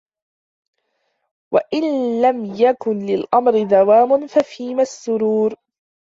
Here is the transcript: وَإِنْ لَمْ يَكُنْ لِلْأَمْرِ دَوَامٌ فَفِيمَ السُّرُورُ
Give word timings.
وَإِنْ 1.53 1.85
لَمْ 2.21 2.45
يَكُنْ 2.59 2.99
لِلْأَمْرِ 2.99 3.63
دَوَامٌ 3.63 4.27
فَفِيمَ 4.27 4.79
السُّرُورُ 4.79 5.55